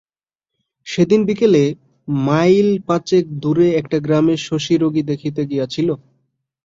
সেদিন 0.87 1.21
বিকেলে 1.29 1.63
মাইল 2.07 2.69
পাচেক 2.87 3.23
দূরে 3.41 3.67
একটা 3.79 3.97
গ্রামে 4.05 4.35
শশী 4.47 4.75
রোগী 4.77 5.03
দেখিতে 5.11 5.41
গিয়াছিল। 5.51 5.89